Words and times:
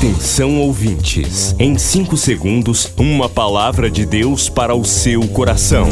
Atenção 0.00 0.58
ouvintes, 0.58 1.54
em 1.58 1.76
5 1.76 2.16
segundos, 2.16 2.90
uma 2.96 3.28
palavra 3.28 3.90
de 3.90 4.06
Deus 4.06 4.48
para 4.48 4.74
o 4.74 4.82
seu 4.82 5.28
coração. 5.28 5.86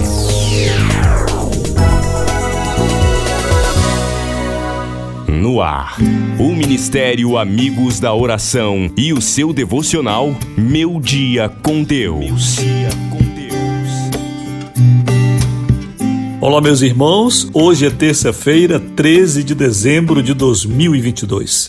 No 5.28 5.60
ar, 5.60 5.98
o 6.38 6.54
Ministério 6.54 7.36
Amigos 7.36 8.00
da 8.00 8.14
Oração 8.14 8.90
e 8.96 9.12
o 9.12 9.20
seu 9.20 9.52
devocional 9.52 10.34
Meu 10.56 10.98
Dia 11.02 11.50
com 11.62 11.82
Deus. 11.82 12.56
Olá, 16.40 16.62
meus 16.62 16.80
irmãos. 16.80 17.46
Hoje 17.52 17.84
é 17.84 17.90
terça-feira, 17.90 18.80
13 18.80 19.44
de 19.44 19.54
dezembro 19.54 20.22
de 20.22 20.32
2022. 20.32 21.68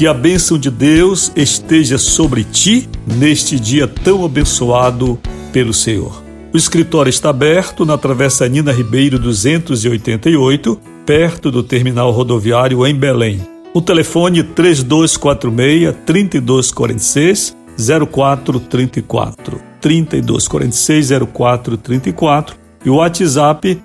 Que 0.00 0.06
a 0.06 0.14
bênção 0.14 0.56
de 0.56 0.70
Deus 0.70 1.30
esteja 1.36 1.98
sobre 1.98 2.42
ti 2.42 2.88
neste 3.06 3.60
dia 3.60 3.86
tão 3.86 4.24
abençoado 4.24 5.20
pelo 5.52 5.74
Senhor. 5.74 6.22
O 6.54 6.56
escritório 6.56 7.10
está 7.10 7.28
aberto 7.28 7.84
na 7.84 7.98
Travessa 7.98 8.48
Nina 8.48 8.72
Ribeiro 8.72 9.18
288, 9.18 10.80
perto 11.04 11.50
do 11.50 11.62
terminal 11.62 12.10
rodoviário 12.12 12.86
em 12.86 12.94
Belém. 12.94 13.46
O 13.74 13.82
telefone 13.82 14.42
3246 14.42 15.94
3246 16.06 17.54
0434 18.10 19.60
3246 19.82 21.10
0434 21.30 22.56
e 22.86 22.88
o 22.88 22.94
WhatsApp 22.94 23.78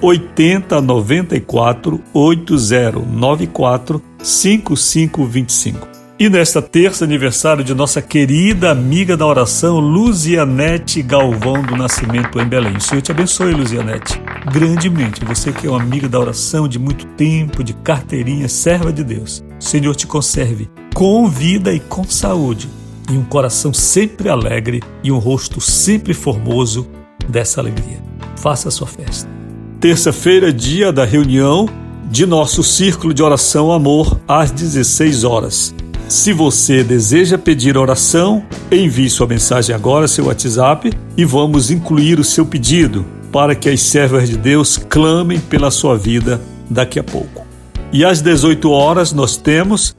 98094 0.00 2.02
5525. 2.12 2.12
8094 2.12 2.12
8094 2.12 4.02
5525. 4.22 5.98
E 6.20 6.28
nesta 6.28 6.60
terça 6.60 7.04
aniversário 7.04 7.62
de 7.62 7.72
nossa 7.72 8.02
querida 8.02 8.72
amiga 8.72 9.16
da 9.16 9.24
oração, 9.24 9.78
Luzianete 9.78 11.00
Galvão 11.00 11.62
do 11.62 11.76
Nascimento 11.76 12.40
em 12.40 12.44
Belém. 12.44 12.76
O 12.76 12.80
Senhor 12.80 13.00
te 13.00 13.12
abençoe, 13.12 13.54
Luzianete, 13.54 14.20
grandemente. 14.52 15.24
Você 15.24 15.52
que 15.52 15.68
é 15.68 15.70
uma 15.70 15.80
amiga 15.80 16.08
da 16.08 16.18
oração 16.18 16.66
de 16.66 16.76
muito 16.76 17.06
tempo, 17.06 17.62
de 17.62 17.72
carteirinha, 17.72 18.48
serva 18.48 18.92
de 18.92 19.04
Deus. 19.04 19.44
O 19.60 19.64
Senhor 19.64 19.94
te 19.94 20.08
conserve 20.08 20.68
com 20.92 21.28
vida 21.28 21.72
e 21.72 21.78
com 21.78 22.02
saúde, 22.02 22.68
e 23.08 23.16
um 23.16 23.24
coração 23.24 23.72
sempre 23.72 24.28
alegre 24.28 24.82
e 25.04 25.12
um 25.12 25.18
rosto 25.18 25.60
sempre 25.60 26.14
formoso 26.14 26.88
dessa 27.28 27.60
alegria. 27.60 28.02
Faça 28.36 28.66
a 28.66 28.72
sua 28.72 28.88
festa. 28.88 29.37
Terça-feira, 29.80 30.52
dia 30.52 30.92
da 30.92 31.04
reunião 31.04 31.68
de 32.10 32.26
nosso 32.26 32.64
círculo 32.64 33.14
de 33.14 33.22
oração 33.22 33.70
Amor, 33.70 34.18
às 34.26 34.50
16 34.50 35.22
horas. 35.22 35.72
Se 36.08 36.32
você 36.32 36.82
deseja 36.82 37.38
pedir 37.38 37.78
oração, 37.78 38.42
envie 38.72 39.08
sua 39.08 39.28
mensagem 39.28 39.72
agora, 39.72 40.08
seu 40.08 40.26
WhatsApp, 40.26 40.92
e 41.16 41.24
vamos 41.24 41.70
incluir 41.70 42.18
o 42.18 42.24
seu 42.24 42.44
pedido 42.44 43.06
para 43.30 43.54
que 43.54 43.68
as 43.68 43.80
servas 43.80 44.28
de 44.28 44.36
Deus 44.36 44.76
clamem 44.76 45.38
pela 45.38 45.70
sua 45.70 45.96
vida 45.96 46.40
daqui 46.68 46.98
a 46.98 47.04
pouco. 47.04 47.46
E 47.92 48.04
às 48.04 48.20
18 48.20 48.68
horas 48.72 49.12
nós 49.12 49.36
temos 49.36 49.94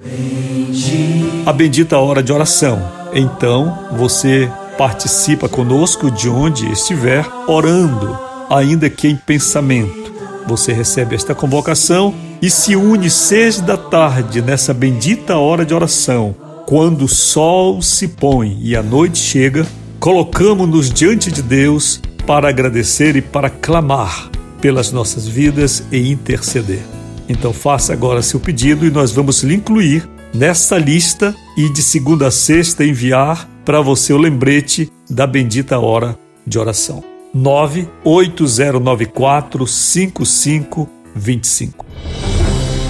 a 1.45 1.53
bendita 1.53 1.97
hora 1.97 2.21
de 2.21 2.33
oração. 2.33 2.81
Então 3.13 3.87
você 3.95 4.51
participa 4.77 5.47
conosco 5.47 6.11
de 6.11 6.27
onde 6.27 6.69
estiver 6.69 7.25
orando 7.47 8.28
ainda 8.49 8.89
que 8.89 9.07
em 9.07 9.15
pensamento. 9.15 10.11
Você 10.47 10.73
recebe 10.73 11.15
esta 11.15 11.35
convocação 11.35 12.13
e 12.41 12.49
se 12.49 12.75
une 12.75 13.09
seis 13.09 13.59
da 13.59 13.77
tarde 13.77 14.41
nessa 14.41 14.73
bendita 14.73 15.37
hora 15.37 15.65
de 15.65 15.73
oração. 15.73 16.35
Quando 16.65 17.05
o 17.05 17.07
sol 17.07 17.81
se 17.81 18.07
põe 18.07 18.57
e 18.61 18.75
a 18.75 18.81
noite 18.81 19.17
chega, 19.17 19.65
colocamos-nos 19.99 20.89
diante 20.89 21.31
de 21.31 21.41
Deus 21.41 22.01
para 22.25 22.49
agradecer 22.49 23.15
e 23.15 23.21
para 23.21 23.49
clamar 23.49 24.29
pelas 24.61 24.91
nossas 24.91 25.27
vidas 25.27 25.83
e 25.91 26.11
interceder. 26.11 26.81
Então 27.27 27.53
faça 27.53 27.93
agora 27.93 28.21
seu 28.21 28.39
pedido 28.39 28.85
e 28.85 28.91
nós 28.91 29.11
vamos 29.11 29.43
lhe 29.43 29.55
incluir 29.55 30.07
nessa 30.33 30.77
lista 30.77 31.35
e 31.57 31.69
de 31.69 31.81
segunda 31.81 32.27
a 32.27 32.31
sexta 32.31 32.83
enviar 32.83 33.47
para 33.65 33.81
você 33.81 34.13
o 34.13 34.17
lembrete 34.17 34.91
da 35.09 35.27
bendita 35.27 35.79
hora 35.79 36.17
de 36.45 36.57
oração. 36.57 37.18
98094 37.33 39.67
5525. 39.67 41.85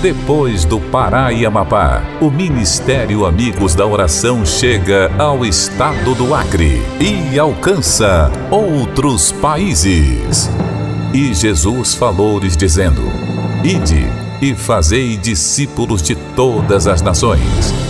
Depois 0.02 0.64
do 0.64 0.80
Pará 0.80 1.34
e 1.34 1.46
Amapá, 1.46 2.02
o 2.22 2.32
Ministério 2.32 3.26
Amigos 3.26 3.76
da 3.76 3.86
Oração 3.86 4.46
chega 4.46 5.12
ao 5.18 5.46
estado 5.46 6.16
do 6.16 6.34
Acre 6.34 6.82
e 7.02 7.38
alcança 7.38 8.32
outros 8.50 9.34
países. 9.34 10.50
E 11.14 11.34
Jesus 11.34 11.96
falou-lhes 11.96 12.56
dizendo: 12.56 13.02
Ide 13.62 14.08
e 14.42 14.56
fazei 14.56 15.18
discípulos 15.18 16.02
de 16.02 16.16
todas 16.16 16.88
as 16.88 17.02
nações 17.02 17.90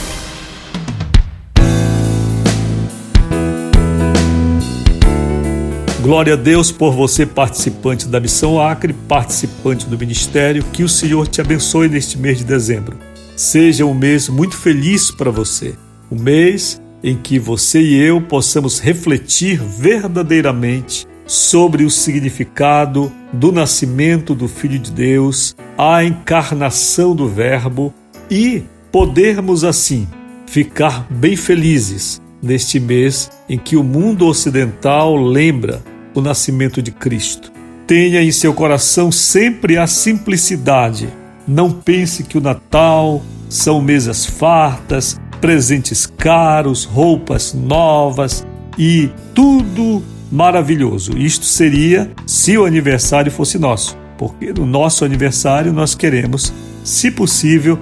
Glória 6.01 6.33
a 6.33 6.35
Deus 6.35 6.71
por 6.71 6.93
você, 6.93 7.27
participante 7.27 8.07
da 8.07 8.19
Missão 8.19 8.59
Acre, 8.59 8.91
participante 8.91 9.85
do 9.85 9.99
ministério. 9.99 10.65
Que 10.73 10.81
o 10.81 10.89
Senhor 10.89 11.27
te 11.27 11.39
abençoe 11.39 11.87
neste 11.87 12.17
mês 12.17 12.39
de 12.39 12.43
dezembro. 12.43 12.97
Seja 13.35 13.85
um 13.85 13.93
mês 13.93 14.27
muito 14.27 14.57
feliz 14.57 15.11
para 15.11 15.29
você. 15.29 15.75
Um 16.11 16.19
mês 16.19 16.81
em 17.03 17.15
que 17.15 17.37
você 17.37 17.79
e 17.79 18.01
eu 18.01 18.19
possamos 18.19 18.79
refletir 18.79 19.61
verdadeiramente 19.61 21.05
sobre 21.27 21.83
o 21.83 21.89
significado 21.91 23.11
do 23.31 23.51
nascimento 23.51 24.33
do 24.33 24.47
Filho 24.47 24.79
de 24.79 24.91
Deus, 24.91 25.55
a 25.77 26.03
encarnação 26.03 27.15
do 27.15 27.27
Verbo 27.27 27.93
e 28.27 28.63
podermos 28.91 29.63
assim 29.63 30.07
ficar 30.47 31.05
bem 31.11 31.35
felizes 31.35 32.19
neste 32.41 32.79
mês 32.79 33.29
em 33.47 33.57
que 33.57 33.77
o 33.77 33.83
mundo 33.83 34.25
ocidental 34.25 35.15
lembra 35.15 35.90
o 36.13 36.21
nascimento 36.21 36.81
de 36.81 36.91
Cristo. 36.91 37.51
Tenha 37.87 38.21
em 38.21 38.31
seu 38.31 38.53
coração 38.53 39.11
sempre 39.11 39.77
a 39.77 39.87
simplicidade. 39.87 41.09
Não 41.47 41.71
pense 41.71 42.23
que 42.23 42.37
o 42.37 42.41
Natal 42.41 43.21
são 43.49 43.81
mesas 43.81 44.25
fartas, 44.25 45.19
presentes 45.41 46.05
caros, 46.05 46.85
roupas 46.85 47.53
novas 47.53 48.45
e 48.77 49.09
tudo 49.33 50.03
maravilhoso. 50.31 51.17
Isto 51.17 51.45
seria 51.45 52.09
se 52.25 52.57
o 52.57 52.65
aniversário 52.65 53.31
fosse 53.31 53.57
nosso, 53.57 53.97
porque 54.17 54.53
no 54.53 54.65
nosso 54.65 55.03
aniversário 55.03 55.73
nós 55.73 55.93
queremos, 55.93 56.53
se 56.83 57.11
possível, 57.11 57.77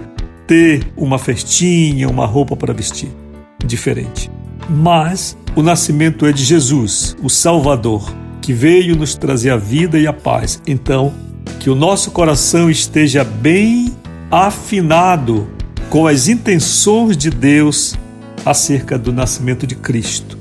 ter 0.47 0.91
uma 0.97 1.19
festinha, 1.19 2.09
uma 2.09 2.25
roupa 2.25 2.55
para 2.55 2.73
vestir 2.73 3.09
diferente. 3.63 4.31
Mas 4.69 5.36
o 5.56 5.63
nascimento 5.63 6.25
é 6.25 6.31
de 6.31 6.44
Jesus, 6.44 7.16
o 7.21 7.30
Salvador, 7.30 8.13
que 8.42 8.54
veio 8.54 8.95
nos 8.95 9.16
trazer 9.16 9.50
a 9.50 9.57
vida 9.57 9.98
e 9.98 10.06
a 10.06 10.13
paz. 10.13 10.62
Então, 10.68 11.13
que 11.60 11.69
o 11.69 11.75
nosso 11.75 12.12
coração 12.12 12.69
esteja 12.69 13.24
bem 13.24 13.94
afinado 14.31 15.48
com 15.89 16.06
as 16.06 16.27
intenções 16.27 17.18
de 17.18 17.30
Deus 17.30 17.95
acerca 18.45 18.98
do 18.98 19.12
nascimento 19.12 19.66
de 19.66 19.75
Cristo. 19.75 20.38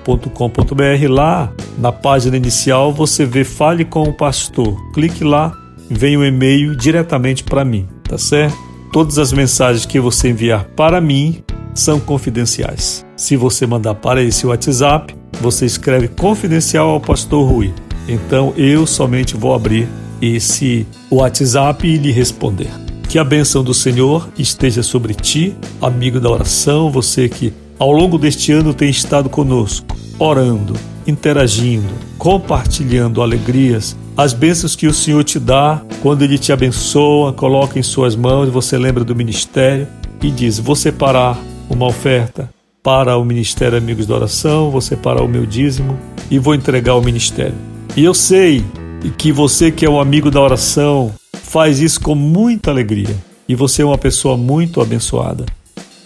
ruiraiol.com.br. 0.06 1.08
Lá 1.08 1.52
na 1.78 1.92
página 1.92 2.36
inicial 2.36 2.92
você 2.92 3.24
vê 3.24 3.44
Fale 3.44 3.84
com 3.84 4.02
o 4.02 4.12
Pastor. 4.12 4.76
Clique 4.92 5.24
lá, 5.24 5.52
vem 5.90 6.16
o 6.16 6.20
um 6.20 6.24
e-mail 6.24 6.74
diretamente 6.74 7.44
para 7.44 7.64
mim, 7.64 7.88
tá 8.08 8.18
certo? 8.18 8.56
Todas 8.92 9.18
as 9.18 9.32
mensagens 9.32 9.86
que 9.86 10.00
você 10.00 10.30
enviar 10.30 10.64
para 10.76 11.00
mim 11.00 11.42
são 11.74 12.00
confidenciais. 12.00 13.06
Se 13.16 13.36
você 13.36 13.66
mandar 13.66 13.94
para 13.94 14.22
esse 14.22 14.46
WhatsApp, 14.46 15.14
você 15.40 15.64
escreve 15.64 16.08
confidencial 16.08 16.90
ao 16.90 17.00
pastor 17.00 17.48
Rui. 17.48 17.72
Então 18.08 18.52
eu 18.56 18.86
somente 18.86 19.36
vou 19.36 19.54
abrir 19.54 19.88
esse 20.20 20.86
WhatsApp 21.10 21.86
e 21.86 21.96
lhe 21.96 22.10
responder. 22.10 22.68
Que 23.08 23.18
a 23.18 23.24
bênção 23.24 23.64
do 23.64 23.74
Senhor 23.74 24.28
esteja 24.38 24.82
sobre 24.82 25.14
ti, 25.14 25.56
amigo 25.80 26.20
da 26.20 26.30
oração, 26.30 26.90
você 26.90 27.28
que 27.28 27.52
ao 27.80 27.90
longo 27.90 28.18
deste 28.18 28.52
ano 28.52 28.74
tem 28.74 28.90
estado 28.90 29.30
conosco, 29.30 29.96
orando, 30.18 30.74
interagindo, 31.06 31.88
compartilhando 32.18 33.22
alegrias, 33.22 33.96
as 34.14 34.34
bênçãos 34.34 34.76
que 34.76 34.86
o 34.86 34.92
Senhor 34.92 35.24
te 35.24 35.40
dá 35.40 35.80
quando 36.02 36.20
Ele 36.20 36.36
te 36.36 36.52
abençoa, 36.52 37.32
coloca 37.32 37.78
em 37.78 37.82
suas 37.82 38.14
mãos, 38.14 38.50
você 38.50 38.76
lembra 38.76 39.02
do 39.02 39.16
ministério 39.16 39.88
e 40.22 40.30
diz: 40.30 40.58
Vou 40.58 40.76
separar 40.76 41.38
uma 41.70 41.86
oferta 41.86 42.50
para 42.82 43.16
o 43.16 43.24
Ministério 43.24 43.78
Amigos 43.78 44.04
da 44.04 44.14
Oração, 44.14 44.70
vou 44.70 44.82
separar 44.82 45.22
o 45.22 45.28
meu 45.28 45.46
dízimo 45.46 45.98
e 46.30 46.38
vou 46.38 46.54
entregar 46.54 46.92
ao 46.92 47.02
ministério. 47.02 47.56
E 47.96 48.04
eu 48.04 48.12
sei 48.12 48.62
que 49.16 49.32
você 49.32 49.72
que 49.72 49.86
é 49.86 49.90
um 49.90 49.98
amigo 49.98 50.30
da 50.30 50.40
oração 50.40 51.14
faz 51.32 51.80
isso 51.80 51.98
com 51.98 52.14
muita 52.14 52.70
alegria 52.70 53.16
e 53.48 53.54
você 53.54 53.80
é 53.80 53.86
uma 53.86 53.96
pessoa 53.96 54.36
muito 54.36 54.82
abençoada. 54.82 55.46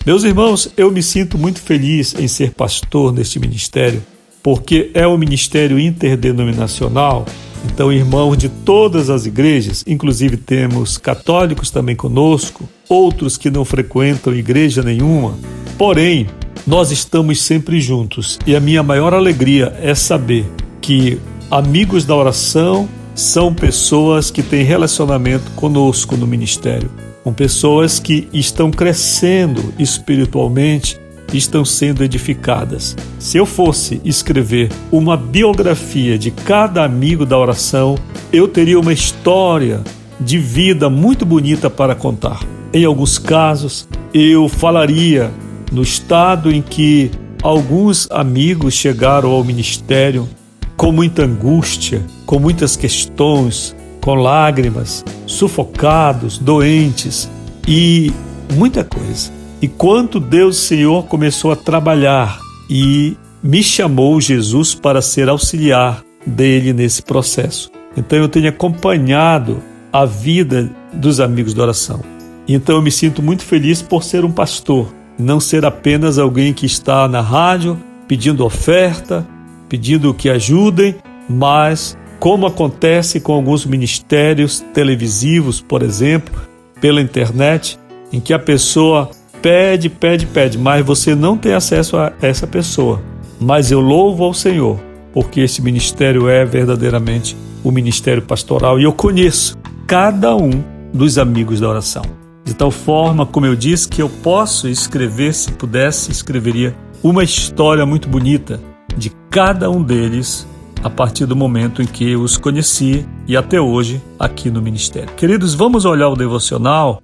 Meus 0.07 0.23
irmãos, 0.23 0.69
eu 0.77 0.91
me 0.91 1.03
sinto 1.03 1.39
muito 1.39 1.63
feliz 1.63 2.15
em 2.15 2.29
ser 2.29 2.51
pastor 2.51 3.11
neste 3.11 3.39
ministério, 3.39 4.05
porque 4.43 4.91
é 4.93 5.09
um 5.09 5.17
ministério 5.17 5.79
interdenominacional. 5.79 7.25
Então, 7.65 7.91
irmãos 7.91 8.37
de 8.37 8.51
todas 8.51 9.09
as 9.09 9.25
igrejas, 9.25 9.83
inclusive 9.87 10.37
temos 10.37 10.99
católicos 10.99 11.71
também 11.71 11.97
conosco, 11.97 12.69
outros 12.87 13.39
que 13.39 13.49
não 13.49 13.65
frequentam 13.65 14.35
igreja 14.35 14.83
nenhuma. 14.83 15.39
Porém, 15.79 16.27
nós 16.67 16.91
estamos 16.91 17.41
sempre 17.41 17.81
juntos 17.81 18.39
e 18.47 18.55
a 18.55 18.61
minha 18.61 18.83
maior 18.83 19.15
alegria 19.15 19.75
é 19.81 19.95
saber 19.95 20.45
que 20.83 21.19
amigos 21.51 22.05
da 22.05 22.15
oração 22.15 22.87
são 23.15 23.55
pessoas 23.55 24.31
que 24.31 24.43
têm 24.43 24.65
relacionamento 24.65 25.51
conosco 25.53 26.15
no 26.15 26.27
ministério, 26.27 26.91
com 27.25 27.33
pessoas 27.33 27.99
que 27.99 28.29
estão 28.35 28.71
crescendo 28.71 29.73
espiritualmente 29.79 31.01
estão 31.33 31.65
sendo 31.65 32.05
edificadas. 32.05 32.95
Se 33.19 33.39
eu 33.39 33.47
fosse 33.47 34.01
escrever 34.05 34.71
uma 34.93 35.17
biografia 35.17 36.19
de 36.19 36.31
cada 36.31 36.85
amigo 36.85 37.25
da 37.25 37.39
oração, 37.39 37.97
eu 38.31 38.47
teria 38.47 38.79
uma 38.79 38.93
história 38.93 39.83
de 40.21 40.39
vida 40.39 40.91
muito 40.91 41.25
bonita 41.25 41.71
para 41.71 41.95
contar. 41.95 42.41
Em 42.73 42.85
alguns 42.85 43.19
casos, 43.19 43.89
eu 44.13 44.49
falaria 44.49 45.33
no 45.73 45.83
estado 45.83 46.53
em 46.53 46.61
que 46.61 47.11
alguns 47.43 48.07
amigos 48.11 48.75
chegaram 48.75 49.31
ao 49.31 49.43
ministério 49.43 50.29
com 50.77 50.93
muita 50.93 51.25
angústia, 51.25 52.03
com 52.27 52.39
muitas 52.39 52.77
questões, 52.77 53.75
com 54.05 54.17
lágrimas, 54.17 55.03
sufocados, 55.27 56.37
doentes 56.37 57.27
e 57.67 58.13
muita 58.53 58.85
coisa. 58.85 59.33
E 59.63 59.67
quanto 59.67 60.21
Deus 60.21 60.59
Senhor 60.59 61.07
começou 61.07 61.51
a 61.51 61.57
trabalhar 61.57 62.39
e 62.69 63.17
me 63.43 63.63
chamou 63.63 64.21
Jesus 64.21 64.75
para 64.75 65.01
ser 65.01 65.31
auxiliar 65.31 66.03
dele 66.27 66.75
nesse 66.75 67.01
processo. 67.01 67.73
Então 67.97 68.19
eu 68.19 68.29
tenho 68.29 68.51
acompanhado 68.51 69.63
a 69.91 70.05
vida 70.05 70.71
dos 70.93 71.19
amigos 71.19 71.55
da 71.55 71.63
oração. 71.63 72.03
Então 72.47 72.77
eu 72.77 72.83
me 72.83 72.91
sinto 72.93 73.23
muito 73.23 73.43
feliz 73.43 73.81
por 73.81 74.05
ser 74.05 74.23
um 74.23 74.31
pastor, 74.31 74.93
não 75.19 75.41
ser 75.41 75.65
apenas 75.65 76.19
alguém 76.19 76.53
que 76.53 76.67
está 76.67 77.09
na 77.09 77.23
rádio 77.23 77.79
pedindo 78.07 78.45
oferta, 78.45 79.27
pedindo 79.67 80.13
que 80.13 80.29
ajudem, 80.29 80.95
mas 81.27 81.97
como 82.25 82.47
acontece 82.47 83.21
com 83.21 83.35
alguns 83.35 83.67
ministérios 83.67 84.65
televisivos, 84.73 85.61
por 85.61 85.83
exemplo, 85.83 86.35
pela 86.81 87.03
internet, 87.03 87.79
em 88.11 88.19
que 88.19 88.33
a 88.33 88.39
pessoa 88.39 89.11
pede, 89.43 89.91
pede, 89.91 90.25
pede, 90.25 90.57
mas 90.57 90.87
você 90.87 91.15
não 91.15 91.37
tem 91.37 91.53
acesso 91.53 91.99
a 91.99 92.15
essa 92.23 92.47
pessoa. 92.47 93.03
Mas 93.39 93.71
eu 93.71 93.79
louvo 93.79 94.25
ao 94.25 94.33
Senhor, 94.33 94.81
porque 95.13 95.43
esse 95.43 95.61
ministério 95.61 96.27
é 96.27 96.47
verdadeiramente 96.47 97.37
o 97.63 97.71
ministério 97.71 98.23
pastoral 98.23 98.81
e 98.81 98.85
eu 98.85 98.93
conheço 98.95 99.59
cada 99.87 100.35
um 100.35 100.65
dos 100.95 101.19
amigos 101.19 101.61
da 101.61 101.69
oração. 101.69 102.05
De 102.43 102.55
tal 102.55 102.71
forma, 102.71 103.27
como 103.27 103.45
eu 103.45 103.55
disse, 103.55 103.87
que 103.87 104.01
eu 104.01 104.09
posso 104.09 104.67
escrever, 104.67 105.35
se 105.35 105.53
pudesse, 105.53 106.11
escreveria 106.11 106.75
uma 107.03 107.23
história 107.23 107.85
muito 107.85 108.09
bonita 108.09 108.59
de 108.97 109.13
cada 109.29 109.71
um 109.71 109.83
deles 109.83 110.47
a 110.85 110.91
partir 110.91 111.27
do 111.27 111.35
momento 111.35 111.83
em 111.83 111.87
que 111.87 112.15
os 112.15 112.37
conheci 112.37 113.05
e 113.27 113.37
até 113.37 113.61
hoje 113.61 114.01
aqui 114.19 114.51
no 114.51 114.63
ministério. 114.63 115.13
Queridos, 115.17 115.55
vamos 115.55 115.85
olhar 115.85 116.09
o 116.11 116.15
devocional. 116.15 117.03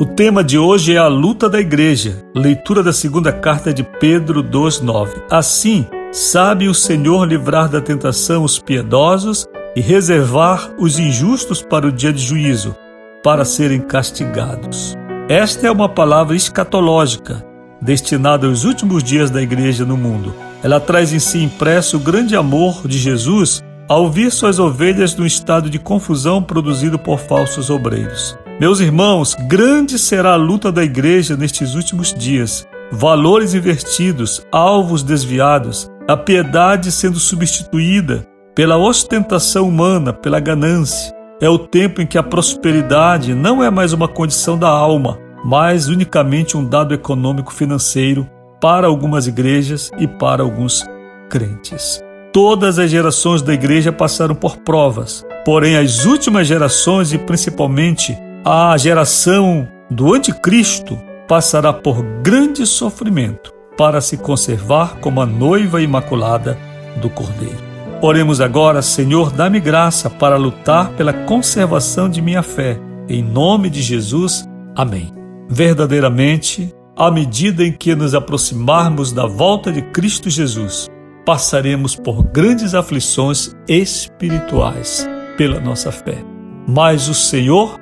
O 0.00 0.06
tema 0.06 0.42
de 0.42 0.58
hoje 0.58 0.94
é 0.94 0.98
a 0.98 1.06
luta 1.06 1.48
da 1.48 1.60
igreja. 1.60 2.24
Leitura 2.34 2.82
da 2.82 2.92
segunda 2.92 3.32
carta 3.32 3.72
de 3.72 3.84
Pedro 3.84 4.42
2:9. 4.42 5.22
Assim, 5.30 5.86
Sabe 6.12 6.68
o 6.68 6.74
Senhor 6.74 7.24
livrar 7.26 7.70
da 7.70 7.80
tentação 7.80 8.44
os 8.44 8.58
piedosos 8.58 9.46
e 9.74 9.80
reservar 9.80 10.70
os 10.78 10.98
injustos 10.98 11.62
para 11.62 11.86
o 11.86 11.90
dia 11.90 12.12
de 12.12 12.22
juízo, 12.22 12.76
para 13.24 13.46
serem 13.46 13.80
castigados. 13.80 14.94
Esta 15.28 15.68
é 15.68 15.70
uma 15.70 15.88
palavra 15.88 16.34
escatológica, 16.34 17.46
destinada 17.80 18.48
aos 18.48 18.64
últimos 18.64 19.04
dias 19.04 19.30
da 19.30 19.40
igreja 19.40 19.84
no 19.84 19.96
mundo. 19.96 20.34
Ela 20.62 20.80
traz 20.80 21.12
em 21.12 21.20
si 21.20 21.38
impresso 21.42 21.96
o 21.96 22.00
grande 22.00 22.34
amor 22.34 22.86
de 22.86 22.98
Jesus 22.98 23.62
ao 23.88 24.10
vir 24.10 24.32
suas 24.32 24.58
ovelhas 24.58 25.14
num 25.14 25.24
estado 25.24 25.70
de 25.70 25.78
confusão 25.78 26.42
produzido 26.42 26.98
por 26.98 27.20
falsos 27.20 27.70
obreiros. 27.70 28.36
Meus 28.60 28.80
irmãos, 28.80 29.36
grande 29.48 29.96
será 29.96 30.32
a 30.32 30.36
luta 30.36 30.72
da 30.72 30.82
igreja 30.82 31.36
nestes 31.36 31.74
últimos 31.74 32.12
dias. 32.12 32.66
Valores 32.90 33.54
invertidos, 33.54 34.44
alvos 34.50 35.04
desviados, 35.04 35.88
a 36.08 36.16
piedade 36.16 36.90
sendo 36.90 37.18
substituída 37.20 38.26
pela 38.54 38.76
ostentação 38.76 39.68
humana, 39.68 40.12
pela 40.12 40.40
ganância. 40.40 41.21
É 41.42 41.48
o 41.48 41.58
tempo 41.58 42.00
em 42.00 42.06
que 42.06 42.16
a 42.16 42.22
prosperidade 42.22 43.34
não 43.34 43.64
é 43.64 43.68
mais 43.68 43.92
uma 43.92 44.06
condição 44.06 44.56
da 44.56 44.68
alma, 44.68 45.18
mas 45.44 45.88
unicamente 45.88 46.56
um 46.56 46.64
dado 46.64 46.94
econômico 46.94 47.52
financeiro 47.52 48.30
para 48.60 48.86
algumas 48.86 49.26
igrejas 49.26 49.90
e 49.98 50.06
para 50.06 50.44
alguns 50.44 50.84
crentes. 51.28 52.00
Todas 52.32 52.78
as 52.78 52.88
gerações 52.88 53.42
da 53.42 53.52
igreja 53.52 53.90
passaram 53.90 54.36
por 54.36 54.58
provas, 54.58 55.26
porém 55.44 55.76
as 55.76 56.04
últimas 56.04 56.46
gerações 56.46 57.12
e 57.12 57.18
principalmente 57.18 58.16
a 58.44 58.78
geração 58.78 59.66
do 59.90 60.14
anticristo 60.14 60.96
passará 61.26 61.72
por 61.72 62.04
grande 62.22 62.64
sofrimento 62.64 63.52
para 63.76 64.00
se 64.00 64.16
conservar 64.16 65.00
como 65.00 65.20
a 65.20 65.26
noiva 65.26 65.82
imaculada 65.82 66.56
do 66.98 67.10
Cordeiro. 67.10 67.71
Oremos 68.04 68.40
agora, 68.40 68.82
Senhor, 68.82 69.30
dá-me 69.30 69.60
graça 69.60 70.10
para 70.10 70.36
lutar 70.36 70.90
pela 70.94 71.12
conservação 71.12 72.08
de 72.08 72.20
minha 72.20 72.42
fé. 72.42 72.76
Em 73.08 73.22
nome 73.22 73.70
de 73.70 73.80
Jesus. 73.80 74.44
Amém. 74.74 75.14
Verdadeiramente, 75.48 76.74
à 76.96 77.12
medida 77.12 77.62
em 77.62 77.70
que 77.70 77.94
nos 77.94 78.12
aproximarmos 78.12 79.12
da 79.12 79.24
volta 79.24 79.70
de 79.70 79.82
Cristo 79.82 80.28
Jesus, 80.28 80.90
passaremos 81.24 81.94
por 81.94 82.24
grandes 82.24 82.74
aflições 82.74 83.54
espirituais 83.68 85.08
pela 85.38 85.60
nossa 85.60 85.92
fé. 85.92 86.24
Mas 86.66 87.06
o 87.08 87.14
Senhor 87.14 87.78